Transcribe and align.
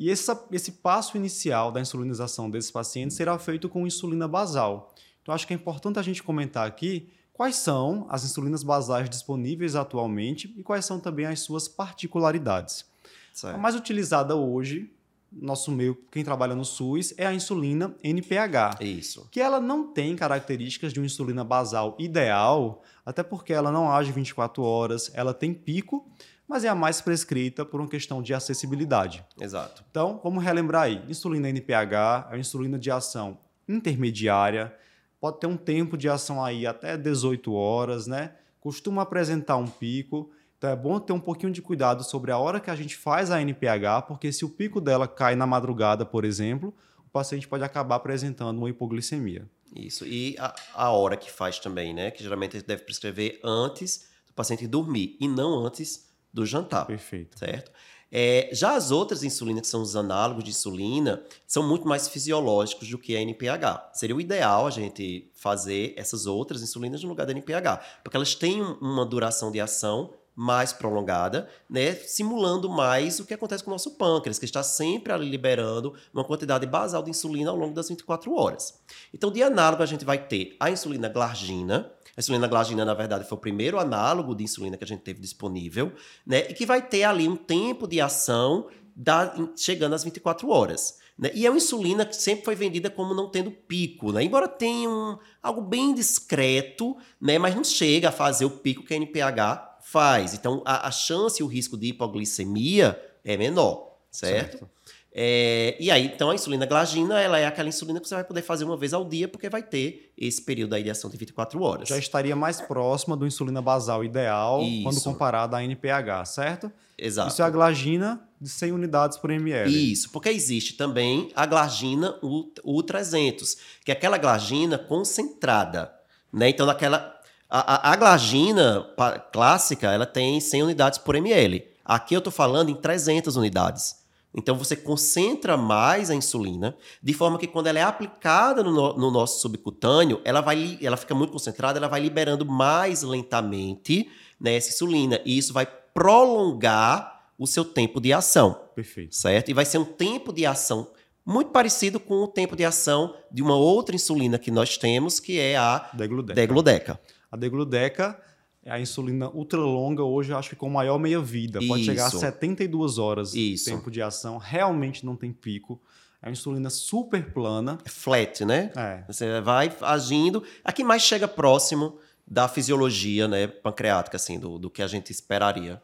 E 0.00 0.10
essa, 0.10 0.46
esse 0.50 0.72
passo 0.72 1.14
inicial 1.18 1.70
da 1.70 1.78
insulinização 1.78 2.50
desses 2.50 2.70
pacientes 2.70 3.14
será 3.14 3.38
feito 3.38 3.68
com 3.68 3.86
insulina 3.86 4.26
basal. 4.26 4.94
Então, 5.20 5.34
acho 5.34 5.46
que 5.46 5.52
é 5.52 5.56
importante 5.56 5.98
a 5.98 6.02
gente 6.02 6.22
comentar 6.22 6.66
aqui 6.66 7.10
quais 7.34 7.56
são 7.56 8.06
as 8.08 8.24
insulinas 8.24 8.62
basais 8.62 9.10
disponíveis 9.10 9.76
atualmente 9.76 10.54
e 10.56 10.62
quais 10.62 10.86
são 10.86 10.98
também 10.98 11.26
as 11.26 11.40
suas 11.40 11.68
particularidades. 11.68 12.86
Certo. 13.34 13.54
A 13.54 13.58
mais 13.58 13.74
utilizada 13.74 14.34
hoje, 14.34 14.90
nosso 15.30 15.70
meio, 15.70 15.94
quem 16.10 16.24
trabalha 16.24 16.54
no 16.54 16.64
SUS, 16.64 17.12
é 17.18 17.26
a 17.26 17.34
insulina 17.34 17.94
NPH. 18.02 18.82
Isso. 18.82 19.28
Que 19.30 19.38
ela 19.38 19.60
não 19.60 19.92
tem 19.92 20.16
características 20.16 20.94
de 20.94 20.98
uma 20.98 21.04
insulina 21.04 21.44
basal 21.44 21.94
ideal, 21.98 22.82
até 23.04 23.22
porque 23.22 23.52
ela 23.52 23.70
não 23.70 23.92
age 23.92 24.12
24 24.12 24.62
horas, 24.62 25.10
ela 25.12 25.34
tem 25.34 25.52
pico, 25.52 26.10
mas 26.50 26.64
é 26.64 26.68
a 26.68 26.74
mais 26.74 27.00
prescrita 27.00 27.64
por 27.64 27.80
uma 27.80 27.88
questão 27.88 28.20
de 28.20 28.34
acessibilidade. 28.34 29.24
Exato. 29.40 29.84
Então, 29.88 30.20
vamos 30.20 30.42
relembrar 30.42 30.82
aí: 30.82 31.00
insulina 31.08 31.48
NPH 31.48 32.26
é 32.28 32.32
uma 32.32 32.38
insulina 32.40 32.76
de 32.76 32.90
ação 32.90 33.38
intermediária, 33.68 34.74
pode 35.20 35.38
ter 35.38 35.46
um 35.46 35.56
tempo 35.56 35.96
de 35.96 36.08
ação 36.08 36.42
aí 36.42 36.66
até 36.66 36.96
18 36.96 37.52
horas, 37.52 38.08
né? 38.08 38.32
Costuma 38.58 39.02
apresentar 39.02 39.58
um 39.58 39.66
pico. 39.68 40.32
Então 40.58 40.68
é 40.68 40.76
bom 40.76 40.98
ter 40.98 41.12
um 41.12 41.20
pouquinho 41.20 41.52
de 41.52 41.62
cuidado 41.62 42.02
sobre 42.02 42.32
a 42.32 42.36
hora 42.36 42.58
que 42.58 42.68
a 42.68 42.74
gente 42.74 42.96
faz 42.96 43.30
a 43.30 43.40
NPH, 43.40 44.02
porque 44.08 44.32
se 44.32 44.44
o 44.44 44.48
pico 44.48 44.80
dela 44.80 45.06
cai 45.06 45.36
na 45.36 45.46
madrugada, 45.46 46.04
por 46.04 46.24
exemplo, 46.24 46.74
o 46.98 47.08
paciente 47.10 47.46
pode 47.46 47.62
acabar 47.62 47.94
apresentando 47.94 48.58
uma 48.58 48.68
hipoglicemia. 48.68 49.48
Isso. 49.74 50.04
E 50.04 50.36
a, 50.36 50.54
a 50.74 50.90
hora 50.90 51.16
que 51.16 51.30
faz 51.30 51.60
também, 51.60 51.94
né? 51.94 52.10
Que 52.10 52.24
geralmente 52.24 52.56
a 52.56 52.58
gente 52.58 52.68
deve 52.68 52.82
prescrever 52.82 53.38
antes 53.44 54.08
do 54.26 54.34
paciente 54.34 54.66
dormir 54.66 55.16
e 55.20 55.28
não 55.28 55.64
antes 55.64 56.09
do 56.32 56.46
jantar. 56.46 56.86
Perfeito. 56.86 57.38
Certo? 57.38 57.70
É, 58.12 58.50
já 58.52 58.74
as 58.74 58.90
outras 58.90 59.22
insulinas, 59.22 59.62
que 59.62 59.68
são 59.68 59.82
os 59.82 59.94
análogos 59.94 60.42
de 60.42 60.50
insulina, 60.50 61.22
são 61.46 61.62
muito 61.62 61.86
mais 61.86 62.08
fisiológicos 62.08 62.88
do 62.88 62.98
que 62.98 63.16
a 63.16 63.20
NPH. 63.20 63.90
Seria 63.92 64.16
o 64.16 64.20
ideal 64.20 64.66
a 64.66 64.70
gente 64.70 65.30
fazer 65.32 65.94
essas 65.96 66.26
outras 66.26 66.60
insulinas 66.60 67.02
no 67.04 67.08
lugar 67.08 67.24
da 67.24 67.32
NPH, 67.32 67.80
porque 68.02 68.16
elas 68.16 68.34
têm 68.34 68.60
uma 68.62 69.06
duração 69.06 69.52
de 69.52 69.60
ação 69.60 70.12
mais 70.40 70.72
prolongada, 70.72 71.50
né, 71.68 71.94
simulando 71.94 72.66
mais 72.66 73.20
o 73.20 73.26
que 73.26 73.34
acontece 73.34 73.62
com 73.62 73.70
o 73.70 73.74
nosso 73.74 73.90
pâncreas, 73.98 74.38
que 74.38 74.46
está 74.46 74.62
sempre 74.62 75.12
ali 75.12 75.28
liberando 75.28 75.92
uma 76.14 76.24
quantidade 76.24 76.64
basal 76.64 77.02
de 77.02 77.10
insulina 77.10 77.50
ao 77.50 77.56
longo 77.56 77.74
das 77.74 77.90
24 77.90 78.34
horas. 78.34 78.80
Então, 79.12 79.30
de 79.30 79.42
análogo, 79.42 79.82
a 79.82 79.86
gente 79.86 80.02
vai 80.02 80.16
ter 80.16 80.56
a 80.58 80.70
insulina 80.70 81.10
glargina, 81.10 81.92
a 82.16 82.20
insulina 82.20 82.48
glargina, 82.48 82.86
na 82.86 82.94
verdade, 82.94 83.28
foi 83.28 83.36
o 83.36 83.40
primeiro 83.40 83.78
análogo 83.78 84.34
de 84.34 84.42
insulina 84.42 84.78
que 84.78 84.84
a 84.84 84.86
gente 84.86 85.02
teve 85.02 85.20
disponível, 85.20 85.92
né? 86.26 86.48
E 86.48 86.54
que 86.54 86.64
vai 86.64 86.80
ter 86.80 87.02
ali 87.02 87.28
um 87.28 87.36
tempo 87.36 87.86
de 87.86 88.00
ação 88.00 88.66
da, 88.96 89.34
chegando 89.54 89.94
às 89.94 90.04
24 90.04 90.48
horas. 90.48 91.00
Né? 91.18 91.30
E 91.34 91.44
é 91.44 91.50
uma 91.50 91.58
insulina 91.58 92.06
que 92.06 92.16
sempre 92.16 92.46
foi 92.46 92.54
vendida 92.54 92.88
como 92.88 93.12
não 93.12 93.28
tendo 93.28 93.50
pico, 93.50 94.10
né? 94.10 94.24
Embora 94.24 94.48
tenha 94.48 94.88
um, 94.88 95.18
algo 95.42 95.60
bem 95.60 95.92
discreto, 95.92 96.96
né? 97.20 97.38
Mas 97.38 97.54
não 97.54 97.62
chega 97.62 98.08
a 98.08 98.12
fazer 98.12 98.46
o 98.46 98.50
pico 98.50 98.82
que 98.82 98.94
a 98.94 98.96
NPH 98.96 99.69
faz. 99.90 100.34
Então, 100.34 100.62
a, 100.64 100.88
a 100.88 100.90
chance 100.90 101.42
e 101.42 101.44
o 101.44 101.46
risco 101.46 101.76
de 101.76 101.88
hipoglicemia 101.88 103.00
é 103.24 103.36
menor, 103.36 103.96
certo? 104.10 104.58
certo. 104.58 104.70
É, 105.12 105.76
e 105.80 105.90
aí, 105.90 106.06
então, 106.06 106.30
a 106.30 106.34
insulina 106.34 106.64
glagina, 106.64 107.20
ela 107.20 107.38
é 107.38 107.44
aquela 107.44 107.68
insulina 107.68 107.98
que 107.98 108.08
você 108.08 108.14
vai 108.14 108.22
poder 108.22 108.42
fazer 108.42 108.64
uma 108.64 108.76
vez 108.76 108.94
ao 108.94 109.04
dia, 109.04 109.26
porque 109.26 109.48
vai 109.48 109.62
ter 109.62 110.12
esse 110.16 110.40
período 110.40 110.74
aí 110.74 110.84
de 110.84 110.90
ação 110.90 111.10
de 111.10 111.16
24 111.16 111.60
horas. 111.60 111.88
Já 111.88 111.98
estaria 111.98 112.36
mais 112.36 112.60
próxima 112.60 113.16
do 113.16 113.26
insulina 113.26 113.60
basal 113.60 114.04
ideal 114.04 114.62
Isso. 114.62 114.82
quando 114.84 115.02
comparada 115.02 115.56
à 115.56 115.64
NPH, 115.64 116.24
certo? 116.26 116.72
Exato. 116.96 117.32
Isso 117.32 117.42
é 117.42 117.44
a 117.44 117.50
glagina 117.50 118.20
de 118.40 118.48
100 118.48 118.72
unidades 118.72 119.18
por 119.18 119.30
ml. 119.30 119.92
Isso, 119.92 120.10
porque 120.10 120.28
existe 120.28 120.74
também 120.74 121.30
a 121.34 121.44
glagina 121.44 122.16
U300, 122.22 123.58
que 123.84 123.90
é 123.90 123.94
aquela 123.94 124.16
glagina 124.16 124.78
concentrada, 124.78 125.92
né? 126.32 126.50
Então, 126.50 126.66
naquela... 126.66 127.19
A, 127.50 127.90
a, 127.90 127.92
a 127.92 127.96
glagina 127.96 128.86
clássica, 129.32 129.90
ela 129.90 130.06
tem 130.06 130.40
100 130.40 130.62
unidades 130.62 130.98
por 130.98 131.16
ml. 131.16 131.64
Aqui 131.84 132.14
eu 132.14 132.18
estou 132.18 132.32
falando 132.32 132.70
em 132.70 132.74
300 132.74 133.36
unidades. 133.36 134.00
Então 134.32 134.54
você 134.56 134.76
concentra 134.76 135.56
mais 135.56 136.08
a 136.08 136.14
insulina, 136.14 136.76
de 137.02 137.12
forma 137.12 137.36
que 137.36 137.48
quando 137.48 137.66
ela 137.66 137.80
é 137.80 137.82
aplicada 137.82 138.62
no, 138.62 138.96
no, 138.96 139.10
nosso 139.10 139.40
subcutâneo, 139.40 140.20
ela 140.24 140.40
vai 140.40 140.78
ela 140.80 140.96
fica 140.96 141.14
muito 141.14 141.32
concentrada, 141.32 141.78
ela 141.78 141.88
vai 141.88 142.00
liberando 142.00 142.46
mais 142.46 143.02
lentamente 143.02 144.08
né, 144.40 144.54
essa 144.54 144.68
insulina. 144.70 145.20
E 145.24 145.36
isso 145.36 145.52
vai 145.52 145.66
prolongar 145.66 147.24
o 147.36 147.46
seu 147.46 147.64
tempo 147.64 148.00
de 148.00 148.12
ação. 148.12 148.56
Perfeito. 148.74 149.16
Certo? 149.16 149.50
E 149.50 149.54
vai 149.54 149.64
ser 149.64 149.78
um 149.78 149.84
tempo 149.84 150.32
de 150.32 150.46
ação 150.46 150.86
muito 151.26 151.50
parecido 151.50 151.98
com 151.98 152.22
o 152.22 152.28
tempo 152.28 152.54
de 152.54 152.64
ação 152.64 153.14
de 153.30 153.42
uma 153.42 153.56
outra 153.56 153.94
insulina 153.94 154.38
que 154.38 154.50
nós 154.50 154.76
temos, 154.76 155.18
que 155.18 155.38
é 155.38 155.56
a 155.56 155.90
degludeca. 155.92 156.34
degludeca. 156.34 157.00
A 157.30 157.36
degludeca 157.36 158.20
é 158.62 158.70
a 158.70 158.80
insulina 158.80 159.30
ultralonga 159.30 160.02
hoje, 160.02 160.32
acho 160.32 160.50
que 160.50 160.56
com 160.56 160.68
maior 160.68 160.98
meia-vida. 160.98 161.60
Pode 161.66 161.84
chegar 161.84 162.06
a 162.06 162.10
72 162.10 162.98
horas 162.98 163.34
Isso. 163.34 163.64
de 163.64 163.70
tempo 163.70 163.90
de 163.90 164.02
ação. 164.02 164.36
Realmente 164.36 165.06
não 165.06 165.16
tem 165.16 165.32
pico. 165.32 165.80
É 166.20 166.26
uma 166.26 166.32
insulina 166.32 166.68
super 166.68 167.32
plana. 167.32 167.78
É 167.84 167.88
flat, 167.88 168.44
né? 168.44 168.70
É. 168.76 169.04
Você 169.06 169.40
vai 169.40 169.74
agindo. 169.80 170.42
A 170.62 170.72
que 170.72 170.84
mais 170.84 171.02
chega 171.02 171.26
próximo 171.26 171.98
da 172.26 172.46
fisiologia 172.46 173.26
né, 173.26 173.46
pancreática, 173.46 174.16
assim, 174.16 174.38
do, 174.38 174.58
do 174.58 174.70
que 174.70 174.82
a 174.82 174.86
gente 174.86 175.10
esperaria 175.10 175.82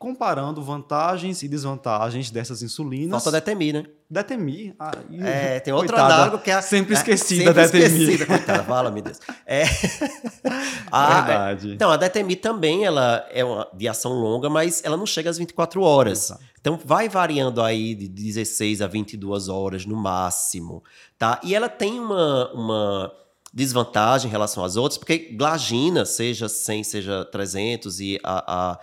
comparando 0.00 0.62
vantagens 0.62 1.42
e 1.42 1.48
desvantagens 1.48 2.30
dessas 2.30 2.62
insulinas. 2.62 3.10
Falta 3.22 3.30
Detemi, 3.30 3.70
né? 3.70 3.84
Detemi. 4.08 4.74
Ah, 4.80 4.92
é, 5.22 5.60
tem 5.60 5.74
outro 5.74 5.94
análogo 5.94 6.38
que 6.38 6.50
é... 6.50 6.58
Sempre 6.62 6.94
esquecida, 6.94 7.50
é, 7.50 7.66
sempre 7.66 7.80
Detemi. 7.80 8.02
esquecida, 8.04 8.26
coitada, 8.26 8.64
fala, 8.64 8.90
meu 8.90 9.02
Deus. 9.02 9.20
É... 9.44 9.64
a, 10.90 11.20
Verdade. 11.20 11.74
Então, 11.74 11.90
a 11.90 11.98
Detemi 11.98 12.34
também 12.34 12.86
ela 12.86 13.28
é 13.30 13.44
uma, 13.44 13.68
de 13.74 13.86
ação 13.86 14.12
longa, 14.12 14.48
mas 14.48 14.82
ela 14.82 14.96
não 14.96 15.04
chega 15.04 15.28
às 15.28 15.36
24 15.36 15.82
horas. 15.82 16.30
Exato. 16.30 16.44
Então, 16.58 16.80
vai 16.82 17.06
variando 17.06 17.60
aí 17.60 17.94
de 17.94 18.08
16 18.08 18.80
a 18.80 18.86
22 18.86 19.50
horas 19.50 19.84
no 19.84 19.96
máximo, 19.96 20.82
tá? 21.18 21.38
E 21.44 21.54
ela 21.54 21.68
tem 21.68 22.00
uma... 22.00 22.50
uma 22.54 23.12
desvantagem 23.52 24.28
em 24.28 24.30
relação 24.30 24.64
às 24.64 24.76
outras, 24.76 24.96
porque 24.96 25.32
glagina, 25.32 26.04
seja 26.04 26.48
100, 26.48 26.84
seja 26.84 27.24
300 27.24 28.00
e 28.00 28.20
a, 28.22 28.72
a 28.72 28.78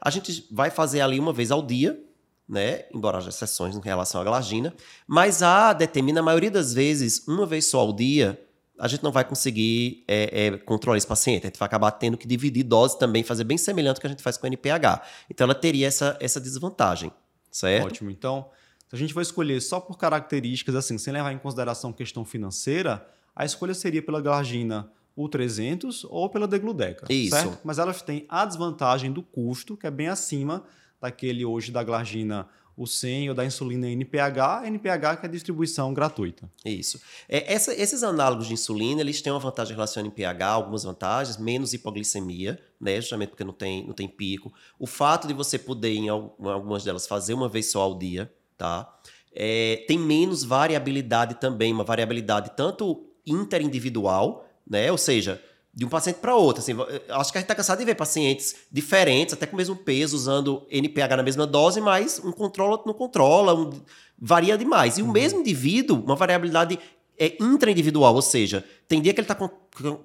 a 0.00 0.10
gente 0.10 0.46
vai 0.50 0.70
fazer 0.70 1.00
ali 1.00 1.18
uma 1.18 1.32
vez 1.32 1.50
ao 1.50 1.62
dia, 1.62 2.02
né? 2.48 2.86
Embora 2.94 3.18
haja 3.18 3.28
exceções 3.28 3.76
em 3.76 3.80
relação 3.80 4.20
à 4.20 4.24
glagina, 4.24 4.74
mas 5.06 5.42
a 5.42 5.72
determina, 5.72 6.20
a 6.20 6.22
maioria 6.22 6.50
das 6.50 6.72
vezes, 6.72 7.26
uma 7.28 7.46
vez 7.46 7.66
só 7.66 7.80
ao 7.80 7.92
dia, 7.92 8.40
a 8.78 8.88
gente 8.88 9.02
não 9.02 9.12
vai 9.12 9.24
conseguir 9.24 10.02
é, 10.08 10.46
é, 10.46 10.58
controlar 10.58 10.96
esse 10.96 11.06
paciente. 11.06 11.44
A 11.44 11.46
gente 11.48 11.58
vai 11.58 11.66
acabar 11.66 11.90
tendo 11.92 12.16
que 12.16 12.26
dividir 12.26 12.64
dose 12.64 12.98
também, 12.98 13.22
fazer 13.22 13.44
bem 13.44 13.58
semelhante 13.58 13.98
ao 13.98 14.00
que 14.00 14.06
a 14.06 14.10
gente 14.10 14.22
faz 14.22 14.36
com 14.36 14.44
o 14.44 14.48
NPH. 14.48 15.02
Então, 15.30 15.44
ela 15.44 15.54
teria 15.54 15.86
essa, 15.86 16.16
essa 16.20 16.40
desvantagem, 16.40 17.12
certo? 17.50 17.86
Ótimo. 17.86 18.10
Então, 18.10 18.48
se 18.88 18.96
a 18.96 18.98
gente 18.98 19.14
for 19.14 19.20
escolher 19.20 19.60
só 19.60 19.78
por 19.78 19.96
características, 19.96 20.74
assim, 20.74 20.98
sem 20.98 21.12
levar 21.12 21.32
em 21.32 21.38
consideração 21.38 21.92
questão 21.92 22.24
financeira, 22.24 23.06
a 23.34 23.44
escolha 23.44 23.74
seria 23.74 24.02
pela 24.02 24.20
Glargina 24.20 24.90
U300 25.16 26.06
ou 26.08 26.28
pela 26.28 26.48
Degludeca. 26.48 27.06
Isso. 27.12 27.36
Certo? 27.36 27.58
Mas 27.64 27.78
elas 27.78 28.02
têm 28.02 28.24
a 28.28 28.44
desvantagem 28.44 29.12
do 29.12 29.22
custo, 29.22 29.76
que 29.76 29.86
é 29.86 29.90
bem 29.90 30.08
acima 30.08 30.64
daquele 31.00 31.44
hoje 31.44 31.70
da 31.70 31.82
Glargina 31.82 32.48
o 32.76 32.86
100 32.86 33.28
ou 33.28 33.34
da 33.34 33.44
insulina 33.44 33.88
NPH, 33.88 34.66
NPH 34.66 35.16
que 35.20 35.26
é 35.26 35.28
distribuição 35.28 35.92
gratuita. 35.92 36.50
Isso. 36.64 37.00
É, 37.28 37.52
essa, 37.52 37.74
esses 37.74 38.02
análogos 38.02 38.46
de 38.46 38.54
insulina, 38.54 39.00
eles 39.00 39.20
têm 39.20 39.32
uma 39.32 39.38
vantagem 39.38 39.72
em 39.72 39.74
relação 39.74 40.02
ao 40.02 40.06
NPH, 40.06 40.42
algumas 40.42 40.84
vantagens, 40.84 41.36
menos 41.36 41.74
hipoglicemia, 41.74 42.58
né, 42.80 42.96
justamente 42.96 43.30
porque 43.30 43.44
não 43.44 43.52
tem, 43.52 43.86
não 43.86 43.92
tem 43.92 44.08
pico. 44.08 44.52
O 44.78 44.86
fato 44.86 45.28
de 45.28 45.34
você 45.34 45.58
poder, 45.58 45.94
em 45.94 46.08
algumas 46.08 46.82
delas, 46.82 47.06
fazer 47.06 47.34
uma 47.34 47.48
vez 47.48 47.70
só 47.70 47.82
ao 47.82 47.98
dia, 47.98 48.32
tá? 48.56 48.90
É, 49.34 49.84
tem 49.86 49.98
menos 49.98 50.42
variabilidade 50.44 51.36
também, 51.36 51.72
uma 51.72 51.84
variabilidade 51.84 52.52
tanto 52.56 53.11
interindividual, 53.26 54.48
né? 54.68 54.90
Ou 54.90 54.98
seja, 54.98 55.42
de 55.74 55.84
um 55.84 55.88
paciente 55.88 56.16
para 56.16 56.34
outro. 56.34 56.62
Assim, 56.62 56.72
acho 57.08 57.32
que 57.32 57.38
a 57.38 57.40
gente 57.40 57.44
está 57.44 57.54
cansado 57.54 57.78
de 57.78 57.84
ver 57.84 57.94
pacientes 57.94 58.56
diferentes, 58.70 59.34
até 59.34 59.46
com 59.46 59.54
o 59.54 59.56
mesmo 59.56 59.74
peso, 59.74 60.16
usando 60.16 60.66
NPH 60.70 61.16
na 61.16 61.22
mesma 61.22 61.46
dose, 61.46 61.80
mas 61.80 62.20
um 62.22 62.30
controla, 62.30 62.72
outro 62.72 62.88
não 62.88 62.94
controla, 62.94 63.54
um, 63.54 63.70
varia 64.18 64.58
demais. 64.58 64.98
E 64.98 65.02
uhum. 65.02 65.08
o 65.08 65.12
mesmo 65.12 65.40
indivíduo, 65.40 66.02
uma 66.04 66.16
variabilidade 66.16 66.78
é 67.18 67.36
intraindividual, 67.40 68.14
ou 68.14 68.22
seja, 68.22 68.64
tem 68.88 69.00
dia 69.00 69.14
que 69.14 69.20
ele 69.20 69.24
está 69.24 69.34
con 69.34 69.50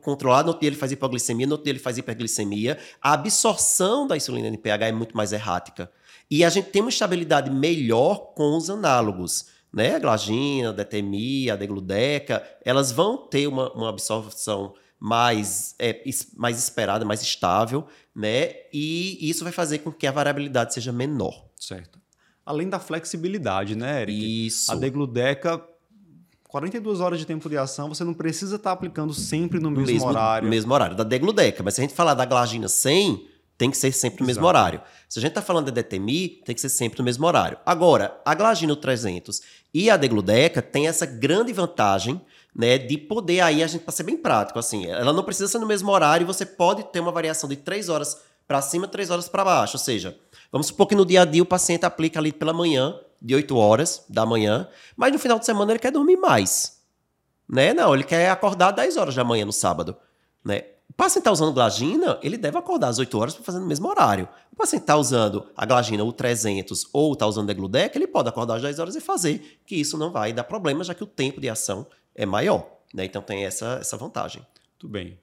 controlado, 0.01 0.45
no 0.45 0.49
outro 0.51 0.61
dia 0.61 0.69
ele 0.69 0.77
faz 0.77 0.93
hipoglicemia, 0.93 1.45
no 1.45 1.53
outro 1.53 1.65
dia 1.65 1.73
ele 1.73 1.79
faz 1.79 1.97
hiperglicemia. 1.97 2.77
A 3.01 3.11
absorção 3.11 4.07
da 4.07 4.15
insulina 4.15 4.47
NPH 4.47 4.87
é 4.87 4.91
muito 4.93 5.17
mais 5.17 5.33
errática. 5.33 5.91
E 6.31 6.43
a 6.43 6.49
gente 6.49 6.69
tem 6.69 6.81
uma 6.81 6.89
estabilidade 6.89 7.51
melhor 7.51 8.33
com 8.33 8.55
os 8.55 8.69
análogos 8.69 9.47
né? 9.77 9.95
A 9.95 9.99
glagina, 9.99 10.69
a 10.69 10.73
detemia, 10.73 11.53
a 11.53 11.55
degludeca, 11.55 12.43
elas 12.65 12.91
vão 12.91 13.15
ter 13.15 13.45
uma, 13.47 13.71
uma 13.73 13.89
absorção 13.89 14.73
mais, 14.99 15.75
é, 15.77 16.03
mais 16.35 16.57
esperada, 16.57 17.05
mais 17.05 17.21
estável, 17.21 17.85
né? 18.15 18.55
E 18.73 19.29
isso 19.29 19.43
vai 19.43 19.53
fazer 19.53 19.77
com 19.79 19.91
que 19.91 20.07
a 20.07 20.11
variabilidade 20.11 20.73
seja 20.73 20.91
menor. 20.91 21.45
Certo. 21.55 21.99
Além 22.43 22.67
da 22.67 22.79
flexibilidade, 22.79 23.75
né, 23.75 24.01
Eric? 24.01 24.47
Isso. 24.47 24.71
A 24.71 24.75
degludeca 24.75 25.63
42 26.47 26.99
horas 26.99 27.19
de 27.19 27.25
tempo 27.27 27.47
de 27.47 27.57
ação, 27.57 27.89
você 27.89 28.03
não 28.03 28.15
precisa 28.15 28.55
estar 28.55 28.71
aplicando 28.71 29.13
sempre 29.13 29.59
no 29.59 29.69
mesmo, 29.69 29.85
mesmo 29.85 30.07
horário. 30.07 30.45
No 30.45 30.49
mesmo 30.49 30.73
horário, 30.73 30.95
da 30.97 31.03
degludeca. 31.03 31.61
Mas 31.61 31.75
se 31.75 31.81
a 31.81 31.83
gente 31.83 31.93
falar 31.93 32.15
da 32.15 32.25
glagina 32.25 32.67
100, 32.67 33.27
tem 33.57 33.71
que 33.71 33.77
ser 33.77 33.91
sempre 33.91 34.21
no 34.21 34.27
mesmo 34.27 34.41
Exato. 34.41 34.47
horário. 34.47 34.81
Se 35.09 35.19
a 35.19 35.21
gente 35.21 35.31
está 35.31 35.41
falando 35.41 35.71
da 35.71 35.81
DTMI, 35.81 36.41
tem 36.45 36.53
que 36.53 36.61
ser 36.61 36.69
sempre 36.69 36.99
no 36.99 37.05
mesmo 37.05 37.25
horário. 37.25 37.57
Agora, 37.65 38.21
a 38.23 38.35
glagina 38.35 38.75
300 38.75 39.41
e 39.73 39.89
a 39.89 39.97
degludeca 39.97 40.61
tem 40.61 40.87
essa 40.87 41.05
grande 41.05 41.51
vantagem 41.51 42.21
né, 42.55 42.77
de 42.77 42.97
poder 42.97 43.41
aí, 43.41 43.63
a 43.63 43.67
gente 43.67 43.83
para 43.83 43.91
ser 43.91 44.03
bem 44.03 44.17
prático, 44.17 44.57
assim, 44.57 44.87
ela 44.87 45.13
não 45.13 45.23
precisa 45.23 45.47
ser 45.47 45.59
no 45.59 45.67
mesmo 45.67 45.91
horário, 45.91 46.25
você 46.25 46.43
pode 46.43 46.83
ter 46.85 46.99
uma 46.99 47.11
variação 47.11 47.47
de 47.47 47.55
3 47.55 47.87
horas 47.87 48.19
para 48.47 48.61
cima, 48.63 48.87
3 48.87 49.11
horas 49.11 49.29
para 49.29 49.45
baixo, 49.45 49.77
ou 49.77 49.79
seja, 49.79 50.17
vamos 50.51 50.67
supor 50.67 50.87
que 50.87 50.95
no 50.95 51.05
dia 51.05 51.21
a 51.21 51.25
dia 51.25 51.43
o 51.43 51.45
paciente 51.45 51.85
aplica 51.85 52.19
ali 52.19 52.31
pela 52.31 52.53
manhã, 52.53 52.99
de 53.21 53.35
8 53.35 53.55
horas 53.55 54.03
da 54.09 54.25
manhã, 54.25 54.67
mas 54.95 55.11
no 55.11 55.19
final 55.19 55.37
de 55.37 55.45
semana 55.45 55.71
ele 55.71 55.79
quer 55.79 55.91
dormir 55.91 56.17
mais. 56.17 56.79
Né? 57.47 57.73
Não, 57.73 57.93
ele 57.93 58.03
quer 58.03 58.29
acordar 58.29 58.71
10 58.71 58.97
horas 58.97 59.15
da 59.15 59.23
manhã 59.23 59.45
no 59.45 59.53
sábado. 59.53 59.95
Né? 60.43 60.63
Paciente 60.97 61.19
está 61.19 61.31
usando 61.31 61.53
glagina, 61.53 62.19
ele 62.23 62.37
deve 62.37 62.57
acordar 62.57 62.87
às 62.87 62.97
8 62.97 63.19
horas 63.19 63.35
para 63.35 63.43
fazer 63.43 63.59
no 63.59 63.67
mesmo 63.67 63.87
horário. 63.87 64.27
O 64.51 64.55
paciente 64.55 64.81
está 64.81 64.97
usando 64.97 65.45
a 65.55 65.63
glagina, 65.63 66.03
o 66.03 66.11
300, 66.11 66.89
ou 66.91 67.13
está 67.13 67.27
usando 67.27 67.43
a 67.43 67.53
Degludeca, 67.53 67.95
ele 67.95 68.07
pode 68.07 68.27
acordar 68.27 68.55
às 68.55 68.63
10 68.63 68.79
horas 68.79 68.95
e 68.95 68.99
fazer, 68.99 69.59
que 69.63 69.75
isso 69.75 69.95
não 69.95 70.11
vai 70.11 70.33
dar 70.33 70.43
problema, 70.43 70.83
já 70.83 70.95
que 70.95 71.03
o 71.03 71.07
tempo 71.07 71.39
de 71.39 71.47
ação 71.47 71.85
é 72.15 72.25
maior. 72.25 72.67
Né? 72.91 73.05
Então 73.05 73.21
tem 73.21 73.45
essa, 73.45 73.77
essa 73.79 73.95
vantagem. 73.95 74.41
Muito 74.71 74.91
bem. 74.91 75.15